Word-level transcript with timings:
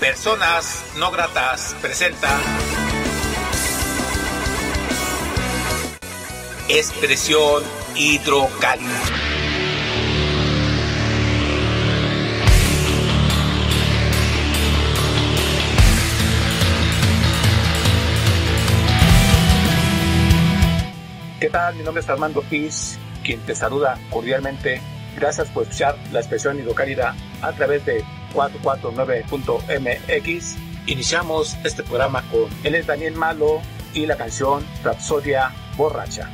Personas 0.00 0.82
no 0.96 1.10
gratas 1.10 1.76
presenta 1.82 2.40
expresión 6.70 7.62
hidrocálida. 7.94 8.88
¿Qué 21.38 21.50
tal? 21.50 21.74
Mi 21.76 21.82
nombre 21.82 22.00
es 22.00 22.08
Armando 22.08 22.40
Piz, 22.40 22.98
quien 23.22 23.40
te 23.40 23.54
saluda 23.54 23.98
cordialmente. 24.08 24.80
Gracias 25.16 25.50
por 25.50 25.64
escuchar 25.64 25.98
la 26.10 26.20
expresión 26.20 26.58
hidrocálida 26.58 27.14
a 27.42 27.52
través 27.52 27.84
de 27.84 28.02
449.mx. 28.34 30.56
Iniciamos 30.86 31.56
este 31.64 31.82
programa 31.82 32.22
con 32.30 32.46
Él 32.64 32.74
es 32.74 32.86
Daniel 32.86 33.14
Malo 33.14 33.60
y 33.94 34.06
la 34.06 34.16
canción 34.16 34.64
Rapsodia 34.82 35.52
Borracha. 35.76 36.30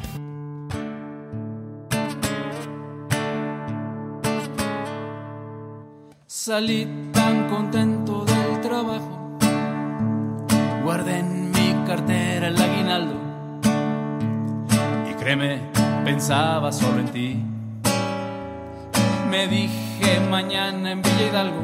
Salí 6.46 6.87
tan 7.12 7.48
contento 7.48 8.24
del 8.24 8.60
trabajo, 8.60 9.37
guardé 10.84 11.18
en 11.18 11.51
mi 11.51 11.74
cartera 11.84 12.46
el 12.46 12.56
aguinaldo 12.56 13.15
y 15.10 15.15
créeme, 15.15 15.59
pensaba 16.04 16.70
solo 16.70 17.01
en 17.01 17.09
ti. 17.09 17.42
Me 19.28 19.48
dije 19.48 20.21
mañana 20.30 20.93
en 20.93 21.02
Villa 21.02 21.30
Hidalgo, 21.30 21.62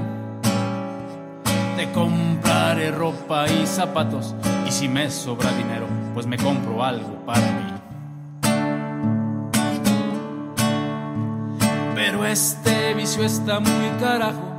te 1.77 1.91
compraré 1.92 2.91
ropa 2.91 3.47
y 3.48 3.67
zapatos 3.67 4.34
y 4.67 4.70
si 4.70 4.89
me 4.89 5.11
sobra 5.11 5.51
dinero, 5.53 5.87
pues 6.14 6.27
me 6.27 6.37
compro 6.37 6.83
algo 6.84 7.25
para 7.25 7.41
mí. 7.41 7.73
Pero 11.95 12.27
este 12.27 12.95
vicio 12.95 13.25
está 13.25 13.61
muy 13.61 13.91
carajo 14.01 14.53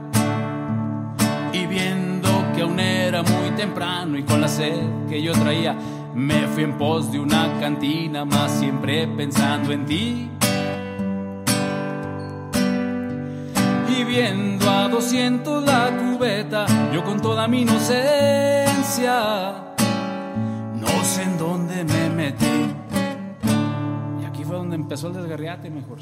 y 1.52 1.66
viendo 1.68 2.30
que 2.56 2.62
aún 2.62 2.80
era 2.80 3.22
muy 3.22 3.52
temprano 3.56 4.18
y 4.18 4.24
con 4.24 4.42
la 4.42 4.48
sed 4.48 5.08
que 5.08 5.22
yo 5.22 5.34
traía, 5.34 5.76
me 6.16 6.48
fui 6.48 6.64
en 6.64 6.78
pos 6.78 7.12
de 7.12 7.20
una 7.20 7.60
cantina, 7.60 8.26
más 8.26 8.52
siempre 8.52 9.08
pensando 9.08 9.72
en 9.72 9.86
ti. 9.86 10.30
Y 13.96 14.04
viendo 14.06 14.70
a 14.70 14.88
200 14.88 15.64
la 15.64 15.92
cubeta, 15.96 16.66
yo 16.92 17.04
con 17.04 17.22
toda 17.22 17.48
mi 17.48 17.62
inocencia, 17.62 19.14
no 20.74 21.04
sé 21.04 21.22
en 21.24 21.38
dónde 21.38 21.84
me 21.84 22.10
metí. 22.10 22.74
Y 24.22 24.26
aquí 24.26 24.44
fue 24.44 24.56
donde 24.56 24.78
empezó 24.78 25.08
el 25.08 25.14
desgarriate, 25.14 25.70
mejor. 25.70 26.00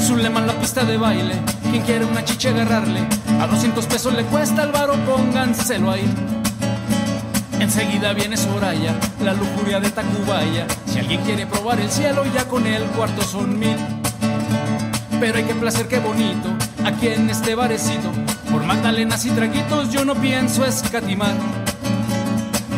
Zuleman 0.00 0.46
la 0.46 0.54
pista 0.54 0.84
de 0.84 0.96
baile. 0.96 1.34
Quien 1.70 1.82
quiere 1.82 2.06
una 2.06 2.24
chicha 2.24 2.50
agarrarle, 2.50 3.00
a 3.40 3.46
200 3.46 3.86
pesos 3.86 4.14
le 4.14 4.24
cuesta 4.24 4.62
el 4.64 4.72
varo, 4.72 4.94
pónganselo 5.04 5.90
ahí. 5.90 6.10
Enseguida 7.60 8.14
viene 8.14 8.36
Soraya, 8.38 8.94
la 9.22 9.34
lujuria 9.34 9.78
de 9.78 9.90
Tacubaya. 9.90 10.66
Si 10.86 10.98
alguien 10.98 11.20
quiere 11.20 11.46
probar 11.46 11.80
el 11.80 11.90
cielo, 11.90 12.24
ya 12.34 12.48
con 12.48 12.66
el 12.66 12.82
cuarto 12.84 13.22
son 13.22 13.58
mil. 13.58 13.76
Pero 15.22 15.38
hay 15.38 15.44
que 15.44 15.54
placer, 15.54 15.86
qué 15.86 16.00
bonito, 16.00 16.48
aquí 16.84 17.06
en 17.06 17.30
este 17.30 17.54
barecito. 17.54 18.10
Por 18.50 18.64
magdalenas 18.64 19.24
y 19.24 19.30
traguitos 19.30 19.92
yo 19.92 20.04
no 20.04 20.16
pienso 20.16 20.66
escatimar. 20.66 21.36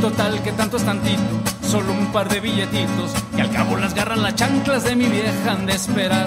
Total 0.02 0.42
que 0.42 0.52
tanto 0.52 0.76
es 0.76 0.82
tantito, 0.82 1.22
solo 1.66 1.94
un 1.94 2.12
par 2.12 2.28
de 2.28 2.40
billetitos. 2.40 3.14
Que 3.34 3.40
al 3.40 3.50
cabo 3.50 3.78
las 3.78 3.94
garras 3.94 4.18
las 4.18 4.34
chanclas 4.34 4.84
de 4.84 4.94
mi 4.94 5.06
vieja 5.06 5.52
han 5.52 5.64
de 5.64 5.72
esperar. 5.72 6.26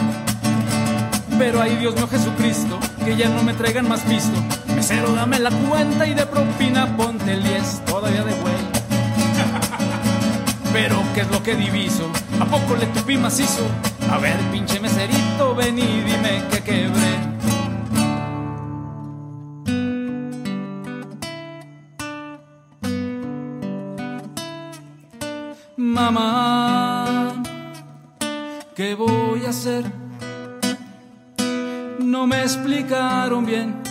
Pero 1.38 1.62
ay 1.62 1.76
Dios 1.76 1.94
mío 1.94 2.08
Jesucristo, 2.08 2.80
que 3.06 3.16
ya 3.16 3.30
no 3.30 3.44
me 3.44 3.54
traigan 3.54 3.88
más 3.88 4.00
pisto. 4.00 4.44
Mesero, 4.76 5.14
dame 5.14 5.38
la 5.38 5.52
cuenta 5.52 6.08
y 6.08 6.16
de 6.16 6.26
propina 6.26 6.98
ponte 6.98 7.32
el 7.32 7.44
10, 7.44 7.86
todavía 7.86 8.24
de 8.24 8.34
güey. 8.34 8.77
Pero 10.80 11.02
¿qué 11.16 11.22
es 11.22 11.32
lo 11.32 11.42
que 11.42 11.56
diviso? 11.56 12.08
¿A 12.40 12.46
poco 12.46 12.76
le 12.76 12.86
tupí 12.88 13.18
macizo? 13.18 13.66
A 14.12 14.20
ver, 14.20 14.38
pinche 14.52 14.80
meserito, 14.80 15.56
ven 15.56 15.80
y 15.80 16.02
dime 16.02 16.44
que 16.52 16.62
quebré. 16.62 17.14
Mamá, 25.78 27.34
¿qué 28.76 28.94
voy 28.94 29.46
a 29.48 29.50
hacer? 29.50 29.84
no 32.00 32.28
me 32.28 32.44
explicaron 32.44 33.48
bien. 33.48 33.82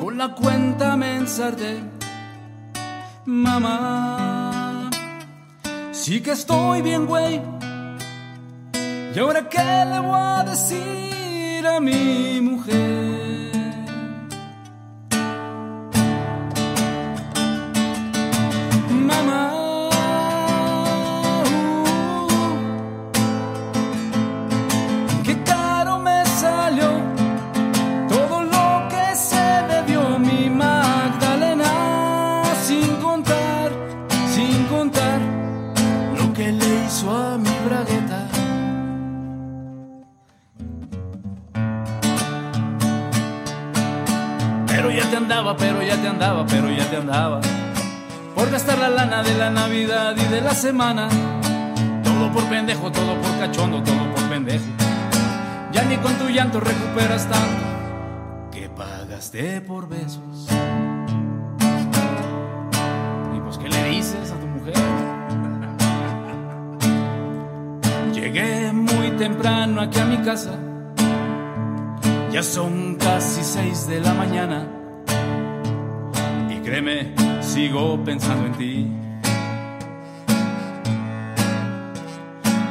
Con 0.00 0.18
la 0.18 0.34
cuenta 0.34 0.96
me 0.96 1.18
ensarté. 1.18 1.80
Mamá, 3.26 4.37
sí 6.08 6.22
que 6.22 6.30
estoy 6.30 6.80
bien, 6.80 7.04
güey. 7.04 7.42
¿Y 9.14 9.18
ahora 9.18 9.46
qué 9.46 9.58
le 9.58 9.98
voy 9.98 10.18
a 10.18 10.42
decir 10.48 11.66
a 11.66 11.78
mi 11.80 12.40
mujer? 12.40 13.27
Pero 45.56 45.82
ya 45.82 45.96
te 45.96 46.08
andaba, 46.08 46.44
pero 46.46 46.70
ya 46.70 46.88
te 46.90 46.96
andaba. 46.96 47.40
Por 48.34 48.50
gastar 48.50 48.78
la 48.78 48.90
lana 48.90 49.22
de 49.22 49.34
la 49.34 49.50
Navidad 49.50 50.14
y 50.16 50.24
de 50.24 50.40
la 50.40 50.54
semana. 50.54 51.08
Todo 52.04 52.32
por 52.32 52.44
pendejo, 52.44 52.92
todo 52.92 53.14
por 53.20 53.38
cachondo, 53.38 53.82
todo 53.82 54.14
por 54.14 54.22
pendejo. 54.28 54.64
Ya 55.72 55.82
ni 55.84 55.96
con 55.96 56.14
tu 56.14 56.28
llanto 56.28 56.60
recuperas 56.60 57.28
tanto 57.28 57.64
que 58.50 58.68
pagaste 58.68 59.60
por 59.60 59.88
besos. 59.88 60.48
Y 63.36 63.40
pues, 63.40 63.58
¿qué 63.58 63.68
le 63.68 63.84
dices 63.90 64.30
a 64.30 64.40
tu 64.40 64.46
mujer? 64.46 64.74
Llegué 68.12 68.72
muy 68.72 69.10
temprano 69.12 69.80
aquí 69.80 69.98
a 69.98 70.04
mi 70.04 70.18
casa. 70.18 70.52
Ya 72.30 72.42
son 72.42 72.96
casi 72.96 73.42
seis 73.42 73.88
de 73.88 74.00
la 74.00 74.14
mañana. 74.14 74.66
Créeme, 76.68 77.14
sigo 77.40 77.98
pensando 78.04 78.44
en 78.44 78.52
ti. 78.58 78.86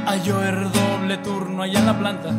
Hay 0.05 0.19
el 0.19 0.71
doble 0.71 1.17
turno 1.17 1.63
allá 1.63 1.79
en 1.79 1.85
la 1.87 1.97
planta. 1.97 2.29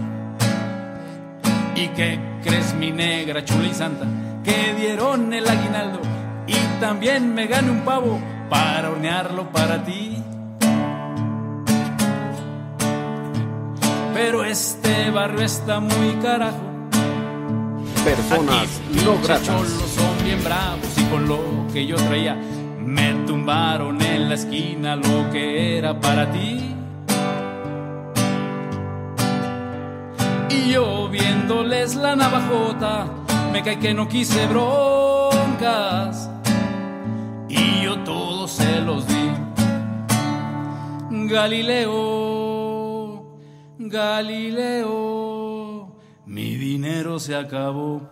¿Y 1.75 1.89
qué 1.89 2.21
crees, 2.45 2.75
mi 2.75 2.93
negra, 2.93 3.45
chula 3.45 3.67
y 3.67 3.75
santa? 3.75 4.07
Que 4.45 4.73
dieron 4.75 5.35
el 5.35 5.49
aguinaldo 5.49 5.99
y 6.47 6.55
también 6.79 7.35
me 7.35 7.49
gané 7.49 7.73
un 7.73 7.81
pavo 7.81 8.21
para 8.49 8.91
hornearlo 8.91 9.51
para 9.51 9.83
ti. 9.85 10.17
Pero 14.15 14.45
este 14.45 15.11
barrio 15.11 15.41
está 15.41 15.81
muy 15.81 16.13
carajo. 16.23 16.63
Personas 18.05 18.81
Aquí, 18.93 19.05
no 19.05 19.21
gratas. 19.25 20.18
Bien 20.29 20.45
bravos 20.45 20.99
y 20.99 21.05
con 21.05 21.27
lo 21.27 21.67
que 21.73 21.87
yo 21.87 21.97
traía 21.97 22.37
me 22.85 23.15
tumbaron 23.27 24.03
en 24.03 24.29
la 24.29 24.35
esquina 24.35 24.95
lo 24.95 25.31
que 25.31 25.79
era 25.79 25.99
para 25.99 26.31
ti. 26.31 26.75
Y 30.51 30.73
yo 30.73 31.09
viéndoles 31.09 31.95
la 31.95 32.15
navajota, 32.15 33.07
me 33.53 33.63
cae 33.63 33.79
que 33.79 33.95
no 33.95 34.07
quise 34.07 34.47
broncas. 34.49 36.29
Y 37.49 37.85
yo 37.85 37.99
todos 38.01 38.51
se 38.51 38.83
los 38.83 39.07
di. 39.09 39.31
Galileo, 41.35 41.97
Galileo, 43.79 44.99
mi 46.27 46.57
dinero 46.57 47.19
se 47.19 47.35
acabó. 47.35 48.11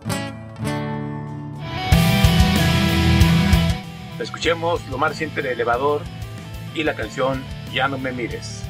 Escuchemos 4.19 4.87
lo 4.89 4.97
más 4.97 5.11
reciente 5.11 5.41
de 5.41 5.53
Elevador 5.53 6.01
y 6.73 6.83
la 6.83 6.95
canción 6.95 7.43
Ya 7.71 7.87
no 7.87 7.97
me 7.97 8.11
mires. 8.11 8.66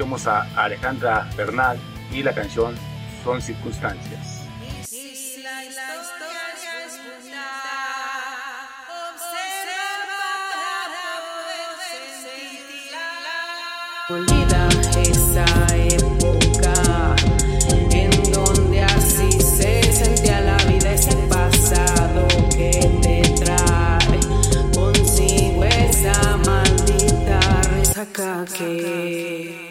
Escuchamos 0.00 0.26
a 0.26 0.64
Alejandra 0.64 1.28
Bernal 1.36 1.78
y 2.10 2.22
la 2.22 2.32
canción 2.32 2.74
Son 3.22 3.42
Circunstancias. 3.42 4.46
Olvida 14.08 14.68
esa 15.04 15.44
época 15.76 17.14
en 17.90 18.32
donde 18.32 18.82
así 18.82 19.30
se 19.32 19.82
sentía 19.92 20.40
la 20.40 20.56
vida, 20.64 20.94
ese 20.94 21.14
pasado 21.28 22.26
que 22.56 22.70
te 23.02 23.22
trae 23.44 24.20
consigo 24.74 25.64
esa 25.64 26.38
maldita 26.38 27.40
resaca 27.76 28.46
que. 28.56 29.69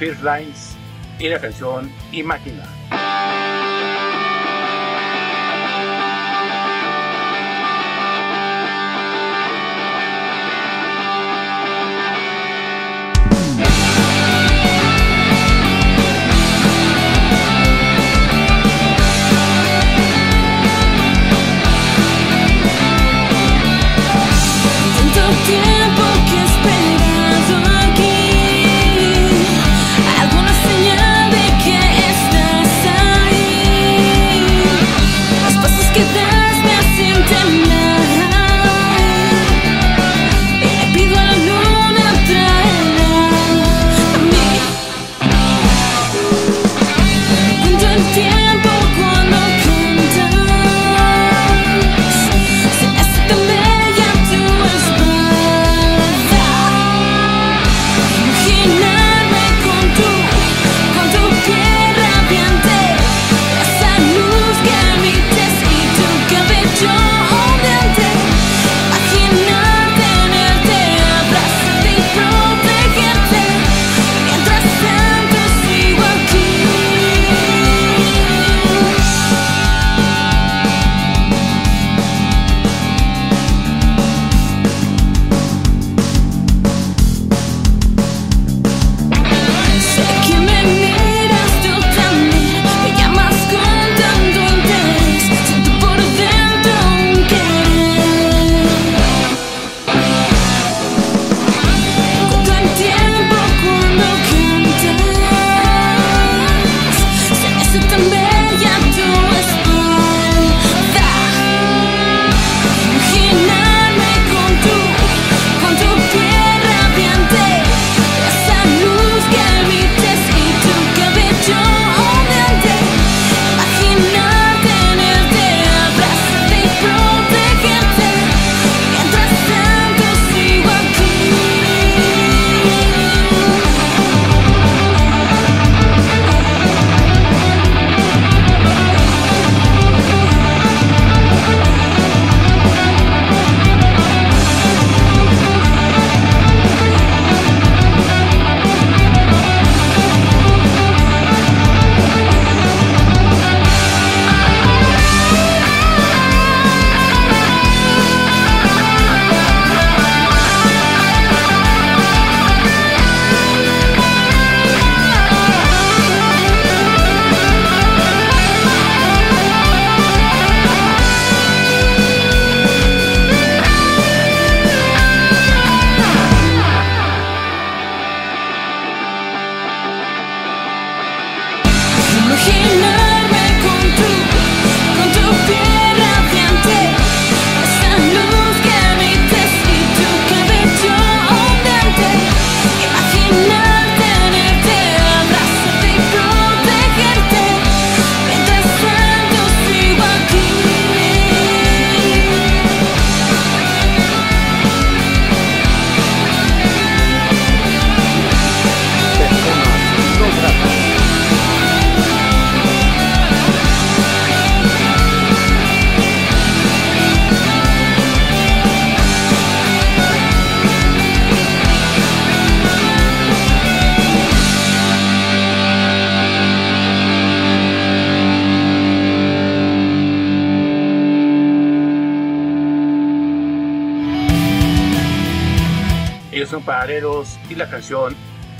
First 0.00 0.22
Lines 0.22 0.76
y 1.18 1.28
la 1.28 1.38
canción 1.38 1.92
Imagina. 2.10 2.79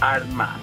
Alma. 0.01 0.60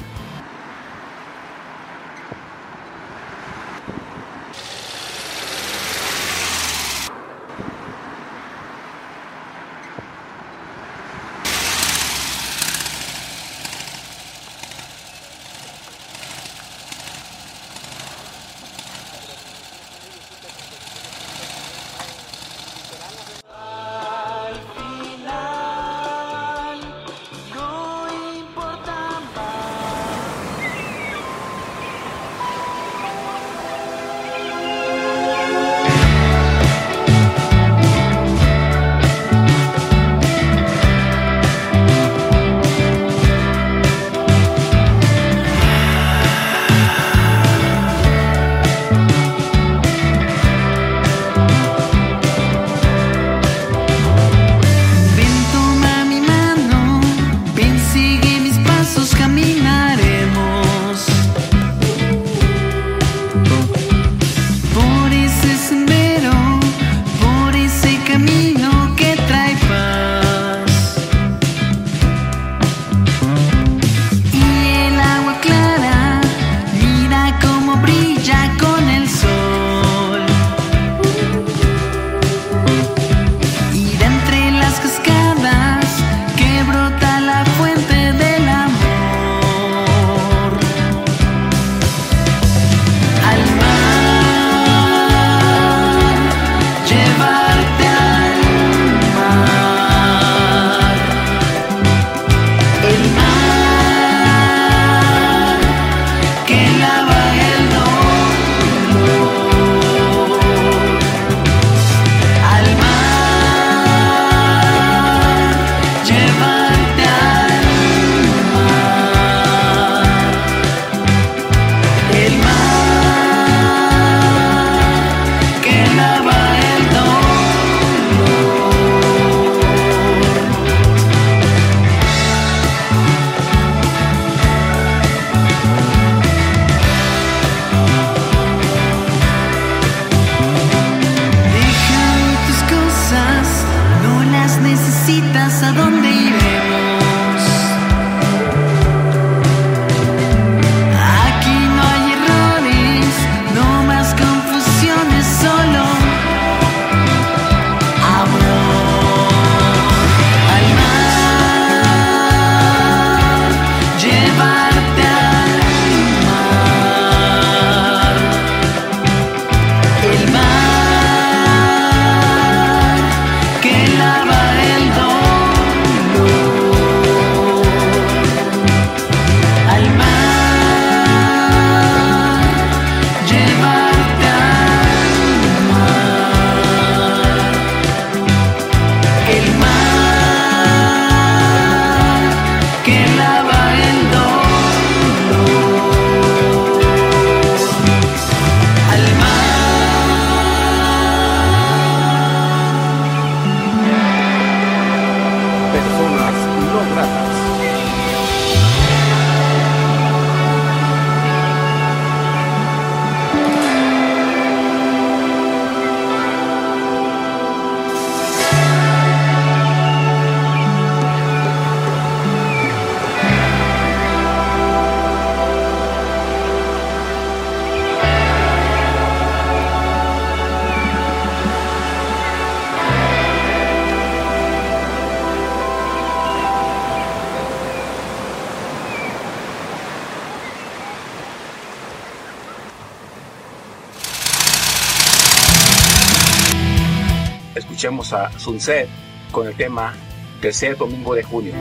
a 248.18 248.40
Sunset 248.40 248.90
con 249.32 249.48
el 249.48 249.56
tema 249.56 249.94
Tercer 250.42 250.78
Domingo 250.78 251.14
de 251.14 251.24
Junio. 251.24 251.54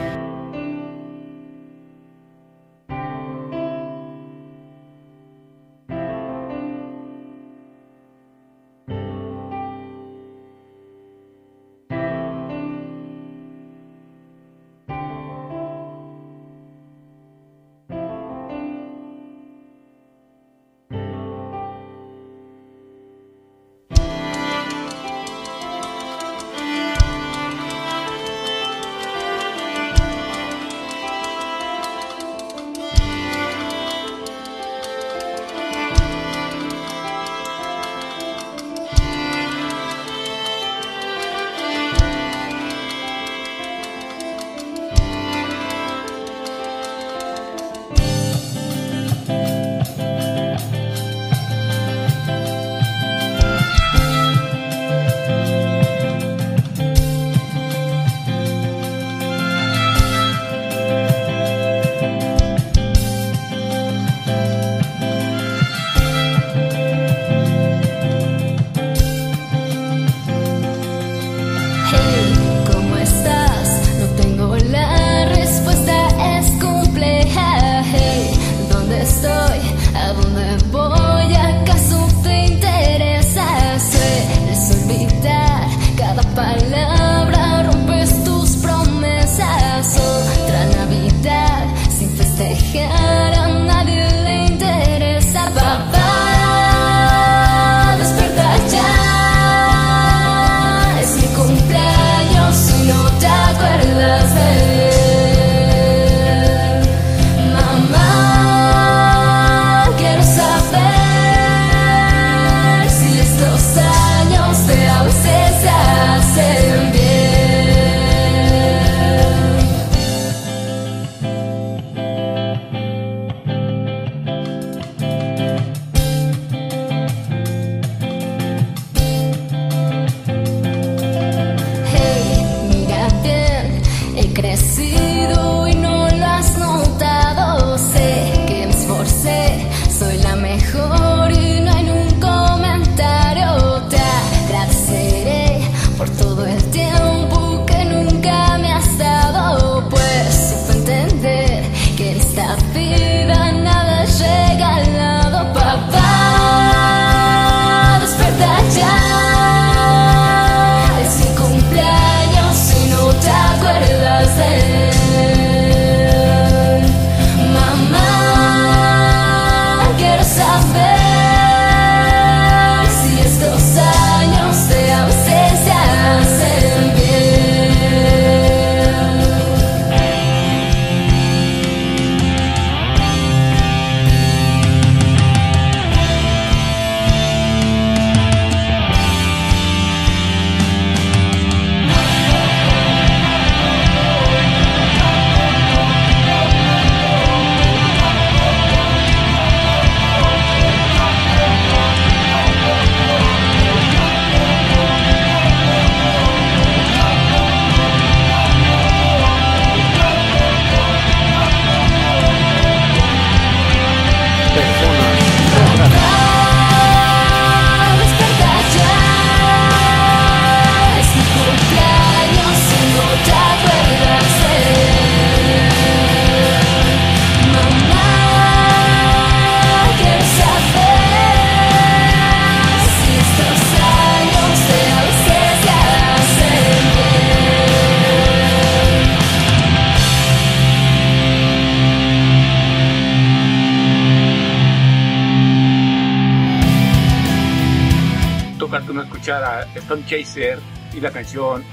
a 249.43 249.63
Stone 249.75 250.05
Chaser 250.05 250.59
y 250.93 250.99
la 250.99 251.11
canción 251.11 251.63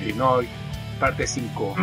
Illinois, 0.00 0.48
parte 0.98 1.26
5. 1.26 1.76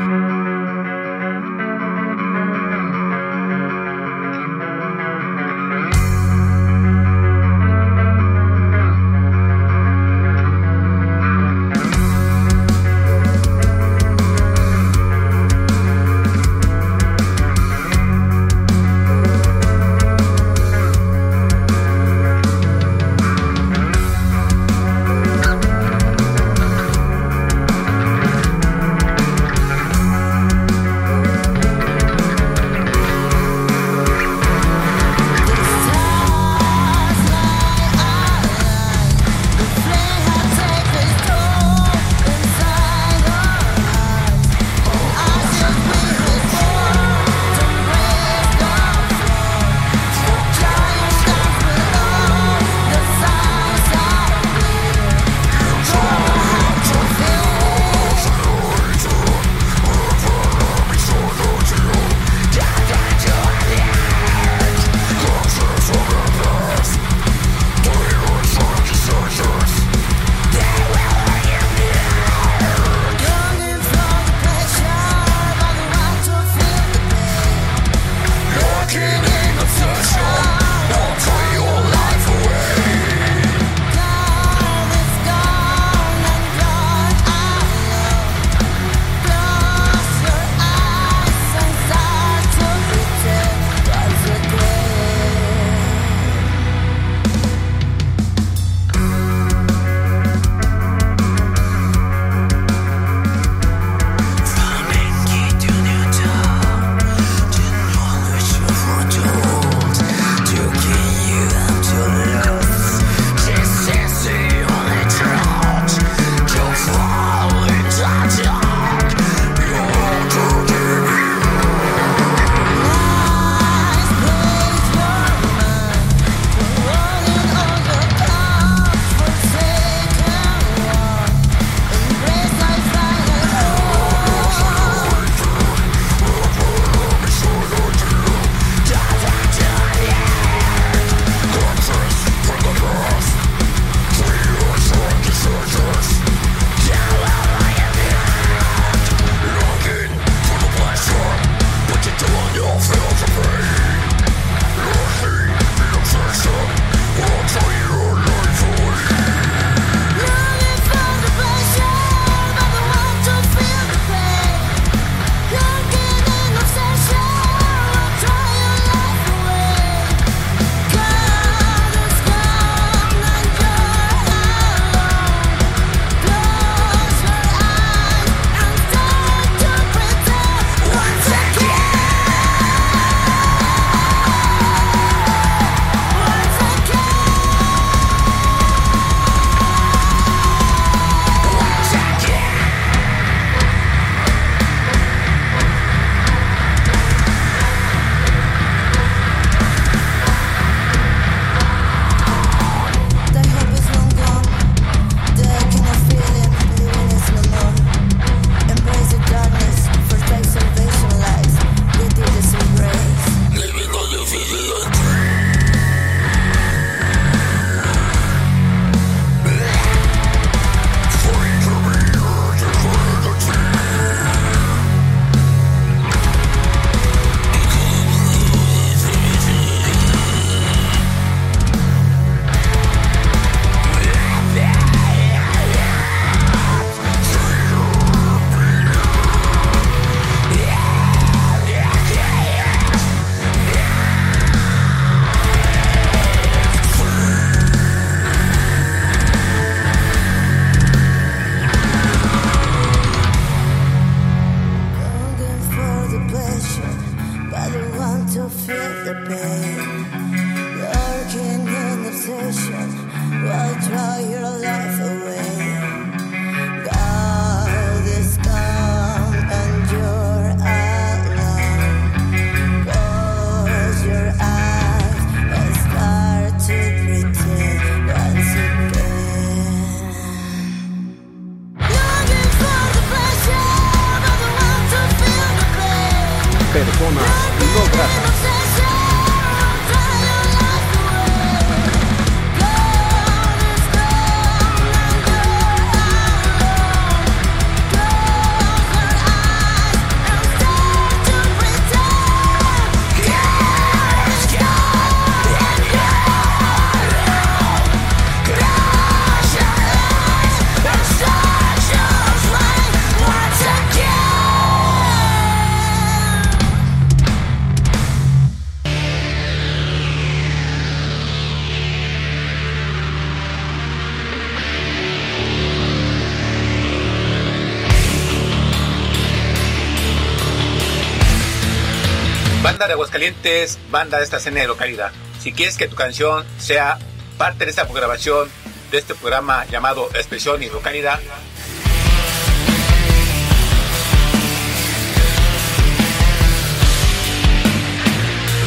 De 332.87 332.93
Aguascalientes, 332.93 333.77
banda 333.91 334.17
de 334.17 334.23
esta 334.23 334.37
escena 334.37 334.61
de 334.61 334.67
localidad. 334.67 335.11
Si 335.41 335.51
quieres 335.51 335.75
que 335.75 335.89
tu 335.89 335.97
canción 335.97 336.45
sea 336.57 336.97
parte 337.37 337.65
de 337.65 337.71
esta 337.71 337.83
grabación 337.83 338.49
de 338.91 338.97
este 338.97 339.13
programa 339.13 339.65
llamado 339.65 340.07
Expresión 340.13 340.63
y 340.63 340.69
Localidad, 340.69 341.19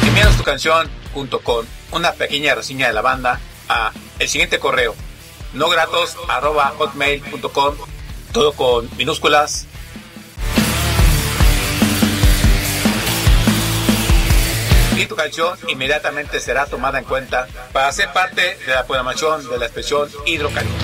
envíanos 0.03 0.37
tu 0.37 0.43
canción 0.43 0.87
junto 1.15 1.39
con 1.39 1.65
una 1.91 2.13
pequeña 2.13 2.53
reseña 2.53 2.89
de 2.89 2.93
la 2.93 3.01
banda 3.01 3.39
a 3.69 3.91
el 4.19 4.29
siguiente 4.29 4.59
correo 4.59 4.93
nogratos@hotmail.com 5.53 7.75
todo 8.31 8.53
con 8.53 8.87
minúsculas 8.97 9.65
y 15.01 15.07
tu 15.07 15.15
canción 15.15 15.57
inmediatamente 15.67 16.39
será 16.39 16.67
tomada 16.67 16.99
en 16.99 17.05
cuenta 17.05 17.47
para 17.73 17.91
ser 17.91 18.13
parte 18.13 18.41
de 18.65 18.73
la 18.73 18.85
programación 18.85 19.49
de 19.49 19.57
la 19.57 19.65
expresión 19.65 20.07
hidrocalidad. 20.27 20.75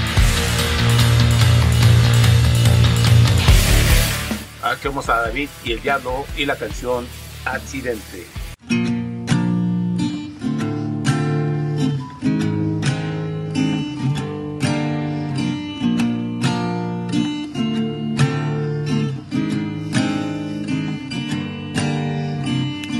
Aquí 4.63 4.87
vamos 4.87 5.07
a 5.09 5.21
David 5.21 5.49
y 5.63 5.73
el 5.73 5.81
diablo 5.81 6.25
y 6.35 6.45
la 6.45 6.55
canción 6.55 7.07
Accidente. 7.45 8.46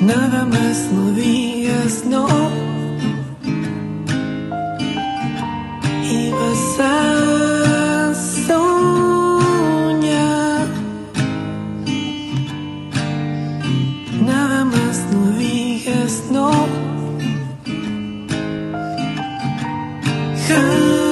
Nada 0.08 0.46
más 0.46 0.89
no 0.93 1.12
digas 1.12 2.06
no. 2.06 2.26
Y 6.02 6.32
vas 6.32 6.80
a 6.80 8.13
soñar. 8.48 9.58
Nada 14.26 14.63
más 14.63 14.96
no 15.12 15.32
digas 15.38 16.24
no. 16.32 16.52
Jamás. 20.48 21.07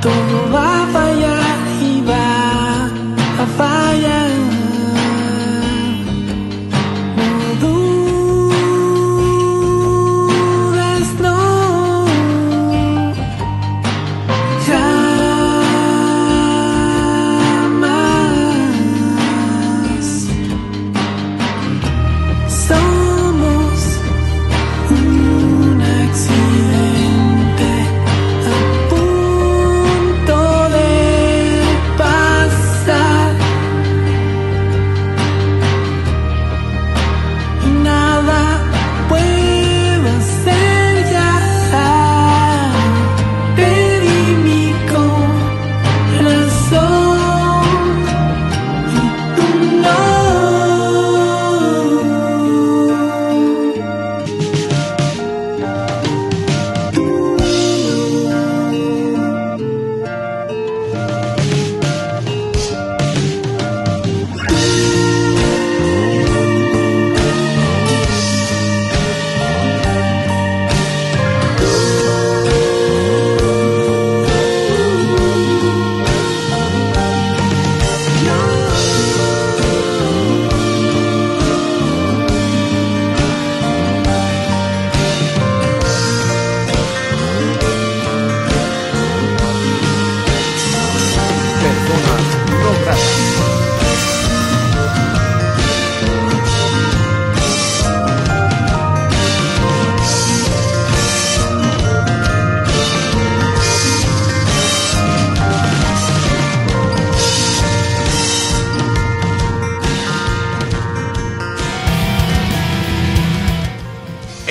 Todo 0.00 0.50
va 0.52 0.82
a 0.82 0.86
fallar 0.86 1.20
y 1.26 1.29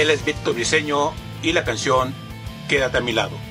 es 0.09 0.25
Víctor 0.25 0.55
Briseño 0.55 1.13
y 1.43 1.51
la 1.51 1.63
canción 1.63 2.13
Quédate 2.67 2.97
a 2.97 3.01
mi 3.01 3.13
lado. 3.13 3.48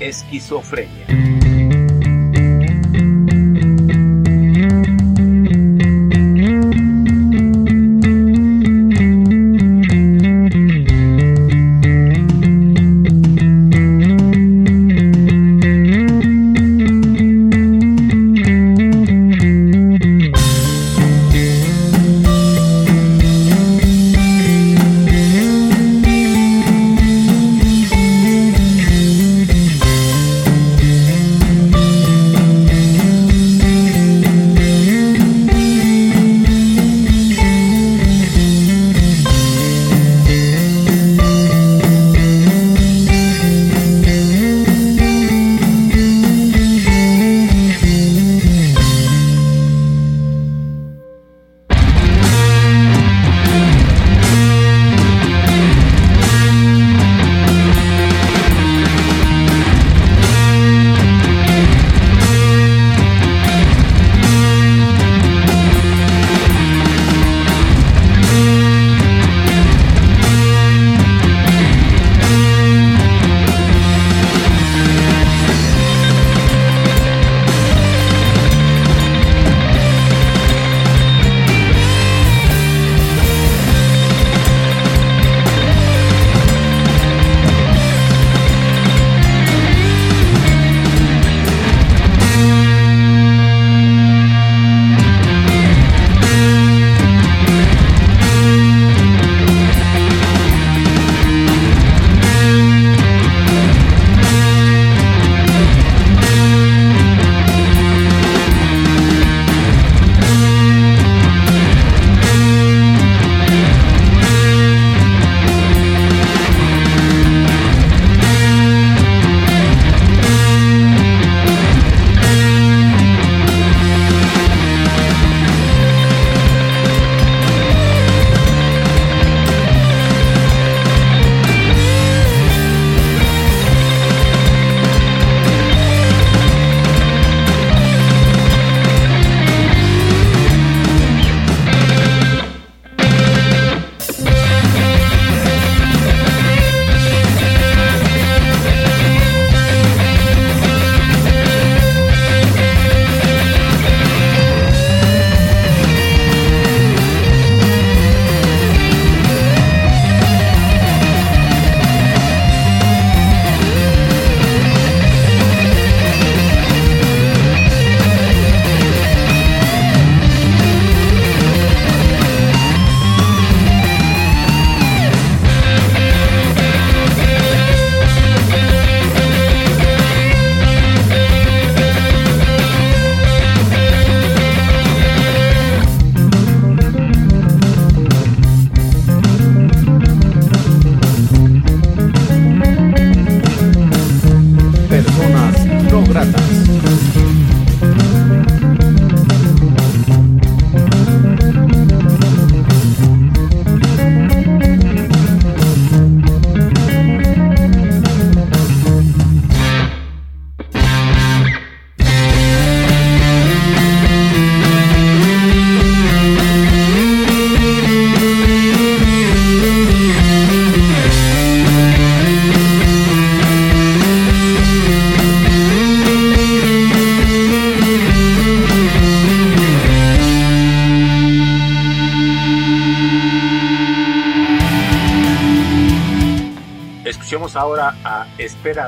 Esquizofrenia. 0.00 1.17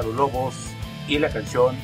Lobos 0.06 0.54
y 1.08 1.18
la 1.18 1.30
canción 1.30 1.76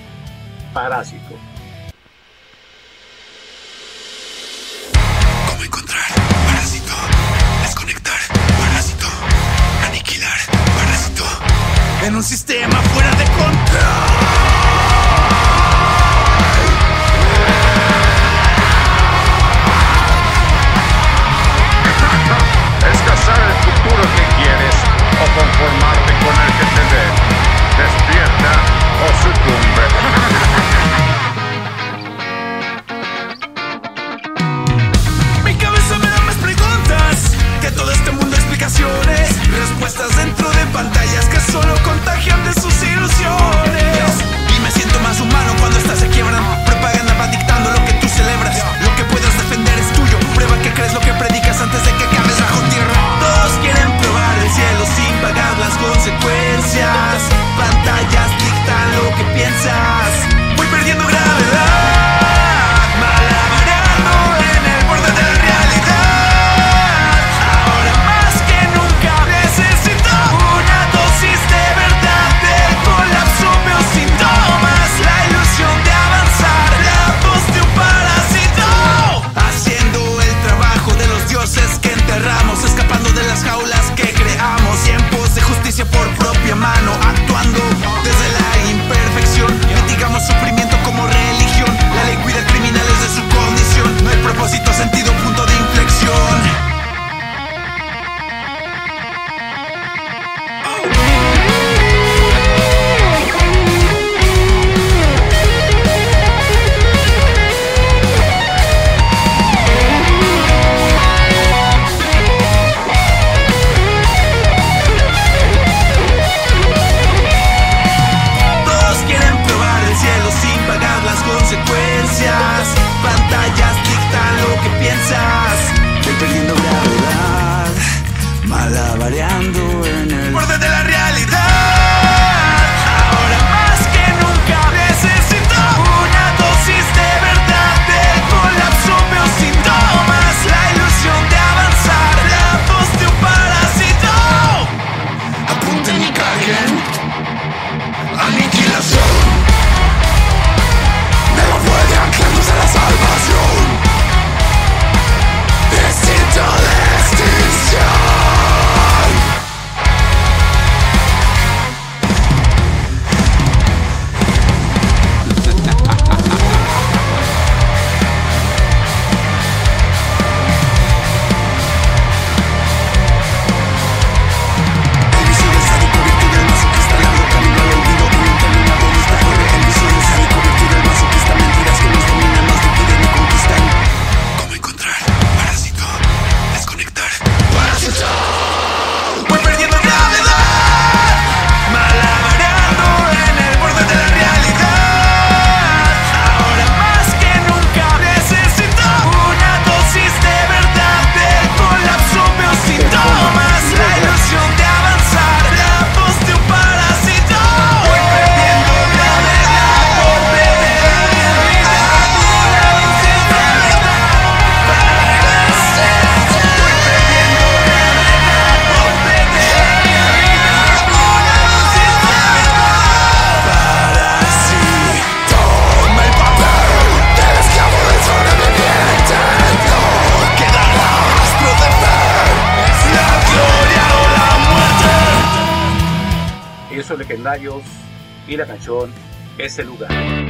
Es 239.47 239.61
el 239.61 239.69
lugar. 239.69 240.26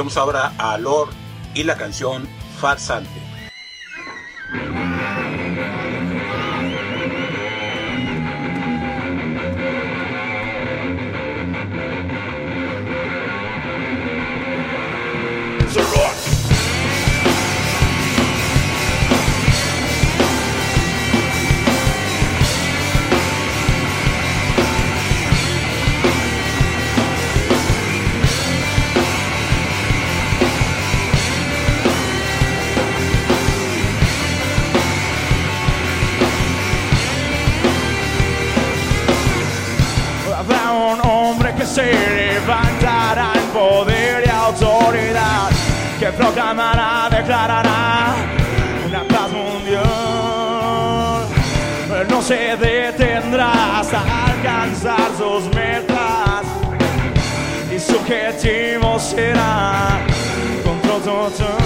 Escuchemos 0.00 0.16
ahora 0.16 0.54
a 0.56 0.78
Lord 0.78 1.10
y 1.52 1.62
la 1.62 1.76
canción 1.76 2.26
Farsante. 2.58 3.19
Proclamará, 46.20 47.08
declarará 47.10 48.14
una 48.86 49.02
paz 49.04 49.32
mundial. 49.32 49.82
Él 52.00 52.06
no 52.08 52.22
se 52.22 52.56
detendrá 52.56 53.80
hasta 53.80 54.00
alcanzar 54.26 55.10
sus 55.16 55.44
metas 55.54 56.44
y 57.74 57.78
su 57.78 57.96
objetivo 57.96 58.98
será 58.98 59.98
control 60.64 61.02
total. 61.02 61.56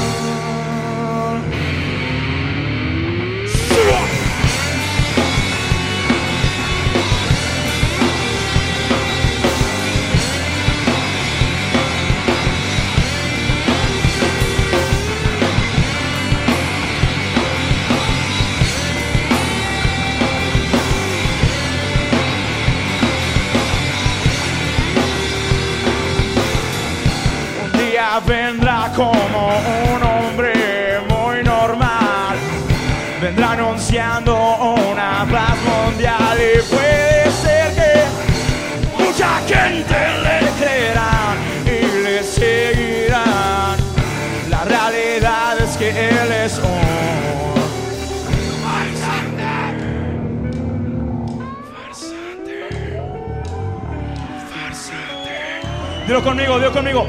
Dilo 56.14 56.22
conmigo, 56.22 56.58
dilo 56.60 56.70
conmigo. 56.70 57.08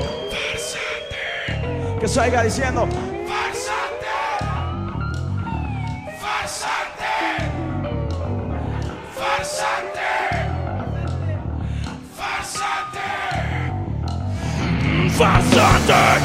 Que 1.99 2.07
salga 2.07 2.41
diciendo. 2.41 2.87
Farsante. 15.15 16.24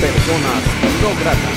Personas 0.00 0.62
no 1.02 1.08
gratas. 1.20 1.56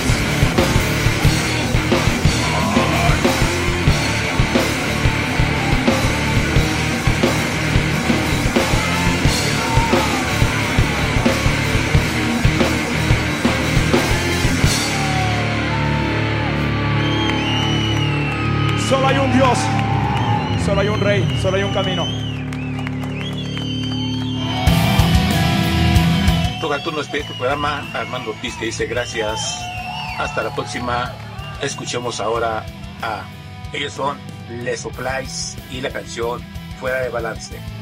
Solo 18.89 19.07
hay 19.07 19.17
un 19.19 19.31
Dios, 19.33 19.59
solo 20.65 20.81
hay 20.81 20.87
un 20.87 20.99
rey, 20.99 21.37
solo 21.39 21.57
hay 21.57 21.63
un 21.63 21.71
camino. 21.71 22.28
Tú 26.83 26.91
nos 26.91 27.07
pide 27.07 27.23
tu 27.23 27.33
programa. 27.33 27.89
Armando 27.93 28.31
Ortiz 28.31 28.57
te 28.57 28.65
dice 28.65 28.85
gracias. 28.85 29.39
Hasta 30.17 30.43
la 30.43 30.55
próxima. 30.55 31.13
Escuchemos 31.61 32.19
ahora 32.19 32.65
a 33.01 33.23
ellos 33.73 33.93
son 33.93 34.17
Les 34.63 34.81
Supplies 34.81 35.57
y 35.71 35.81
la 35.81 35.91
canción 35.91 36.41
Fuera 36.79 37.01
de 37.01 37.09
Balance. 37.09 37.78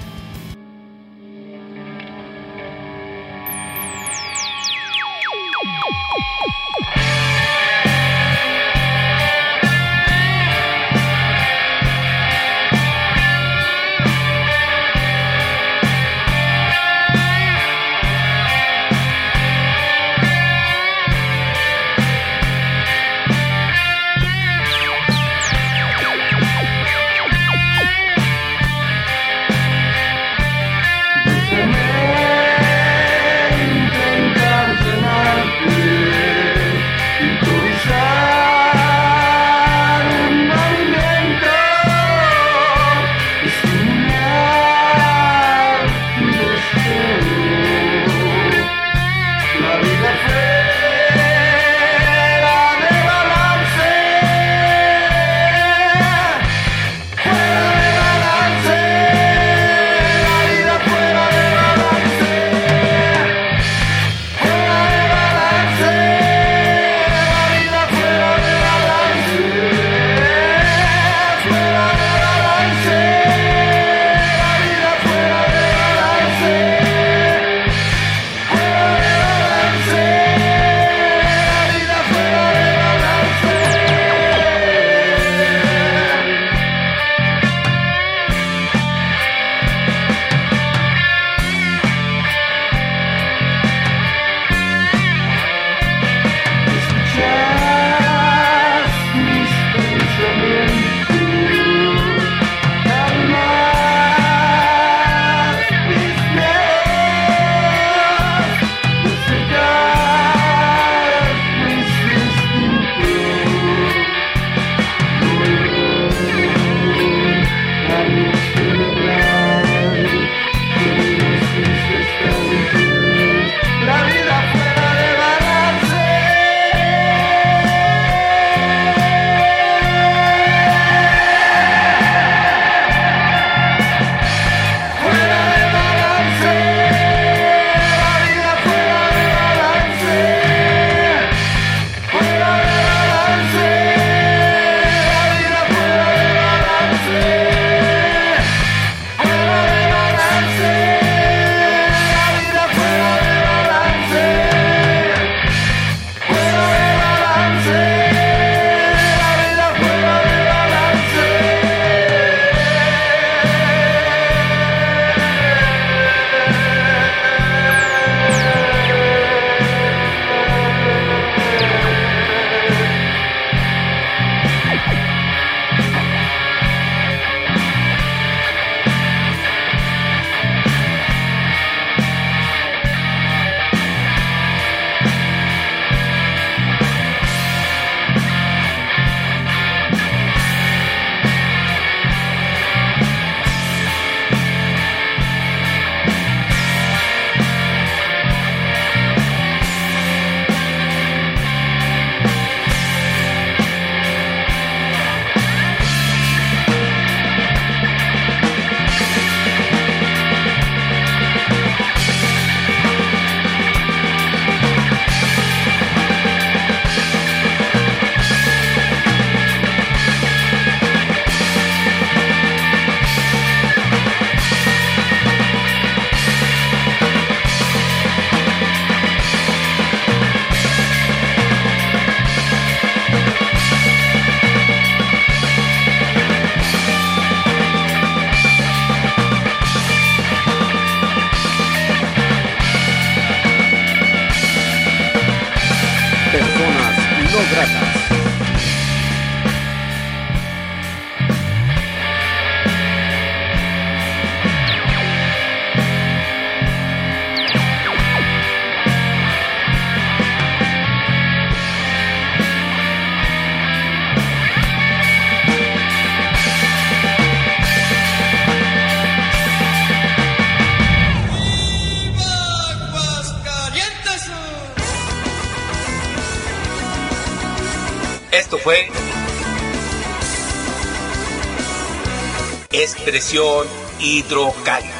Expresión 283.18 283.68
hidrocálica. 284.00 284.97